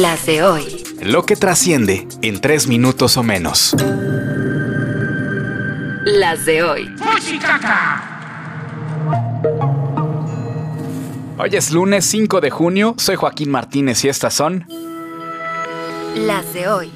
[0.00, 0.82] Las de hoy.
[1.02, 3.76] Lo que trasciende en tres minutos o menos.
[6.06, 6.96] Las de hoy.
[11.36, 14.66] Hoy es lunes 5 de junio, soy Joaquín Martínez y estas son...
[16.14, 16.90] Las de hoy.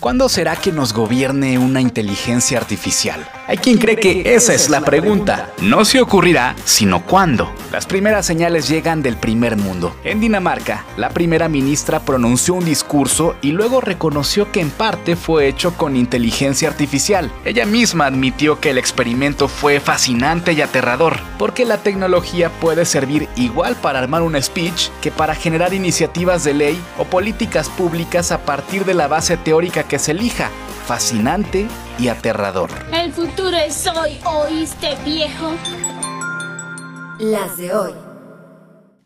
[0.00, 3.28] ¿Cuándo será que nos gobierne una inteligencia artificial?
[3.48, 5.52] Hay quien cree que esa es la pregunta.
[5.62, 7.52] No se ocurrirá, sino cuándo.
[7.70, 9.94] Las primeras señales llegan del primer mundo.
[10.02, 15.46] En Dinamarca, la primera ministra pronunció un discurso y luego reconoció que en parte fue
[15.46, 17.30] hecho con inteligencia artificial.
[17.44, 23.28] Ella misma admitió que el experimento fue fascinante y aterrador, porque la tecnología puede servir
[23.36, 28.38] igual para armar un speech que para generar iniciativas de ley o políticas públicas a
[28.38, 30.50] partir de la base teórica que se elija.
[30.86, 31.66] Fascinante
[31.98, 32.70] y aterrador.
[32.92, 35.50] El futuro es hoy, ¿oíste, viejo?
[37.18, 38.05] Las de hoy.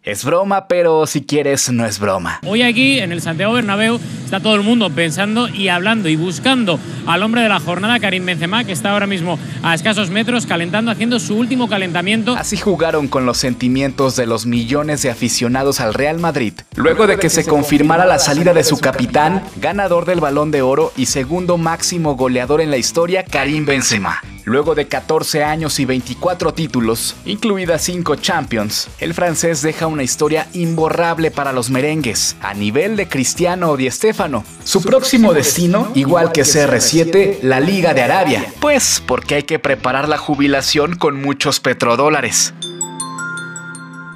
[0.02, 2.41] Es broma, pero si quieres, no es broma.
[2.46, 6.80] Hoy aquí en el Santiago Bernabéu está todo el mundo pensando y hablando y buscando
[7.06, 10.91] al hombre de la jornada, Karim Benzema, que está ahora mismo a escasos metros calentando,
[10.91, 12.34] haciendo su último calentamiento.
[12.34, 17.19] Así jugaron con los sentimientos de los millones de aficionados al Real Madrid, luego de
[17.19, 21.58] que se confirmara la salida de su capitán, ganador del Balón de Oro y segundo
[21.58, 24.22] máximo goleador en la historia, Karim Benzema.
[24.51, 30.48] Luego de 14 años y 24 títulos, incluidas 5 Champions, el francés deja una historia
[30.55, 34.43] imborrable para los merengues, a nivel de Cristiano o Di Stéfano.
[34.65, 38.45] Su próximo destino, igual que CR7, la Liga de Arabia.
[38.61, 42.53] Pues porque hay que preparar la jubilación con muchos petrodólares.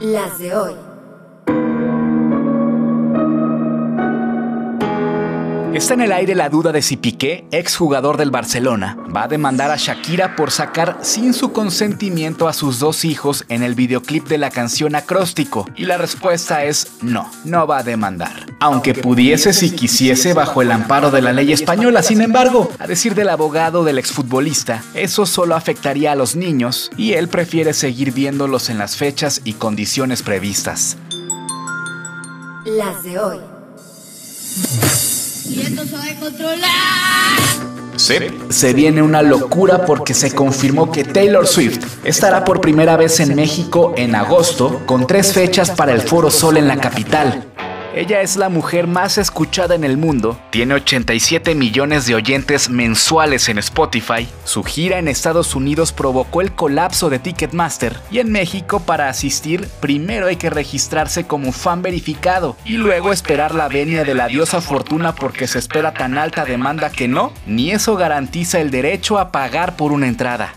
[0.01, 0.94] Las de hoy.
[5.75, 9.73] Está en el aire la duda de si Piqué, exjugador del Barcelona, va a demandar
[9.73, 14.39] a Shakira por sacar sin su consentimiento a sus dos hijos en el videoclip de
[14.39, 15.69] la canción Acróstico.
[15.75, 18.47] Y la respuesta es no, no va a demandar.
[18.61, 23.17] Aunque pudiese si quisiese bajo el amparo de la ley española, sin embargo, a decir
[23.17, 28.71] del abogado del exfutbolista, eso solo afectaría a los niños y él prefiere seguir viéndolos
[28.71, 30.97] en las fechas y condiciones previstas.
[32.65, 33.41] Las de hoy.
[35.47, 37.65] Y esto se va a controlar.
[37.97, 38.15] Sí.
[38.49, 43.35] Se viene una locura porque se confirmó que Taylor Swift estará por primera vez en
[43.35, 47.54] México en agosto con tres fechas para el Foro Sol en la capital.
[47.97, 53.49] Ella es la mujer más escuchada en el mundo, tiene 87 millones de oyentes mensuales
[53.49, 58.81] en Spotify, su gira en Estados Unidos provocó el colapso de Ticketmaster y en México
[58.81, 64.15] para asistir primero hay que registrarse como fan verificado y luego esperar la venia de
[64.15, 68.73] la diosa fortuna porque se espera tan alta demanda que no, ni eso garantiza el
[68.73, 70.57] derecho a pagar por una entrada.